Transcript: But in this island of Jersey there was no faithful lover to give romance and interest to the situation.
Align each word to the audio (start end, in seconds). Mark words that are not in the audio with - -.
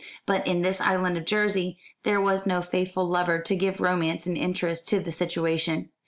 But 0.25 0.47
in 0.47 0.63
this 0.63 0.81
island 0.81 1.15
of 1.17 1.25
Jersey 1.25 1.77
there 2.01 2.19
was 2.19 2.47
no 2.47 2.63
faithful 2.63 3.07
lover 3.07 3.37
to 3.41 3.55
give 3.55 3.79
romance 3.79 4.25
and 4.25 4.35
interest 4.35 4.87
to 4.87 4.99
the 4.99 5.11
situation. 5.11 5.89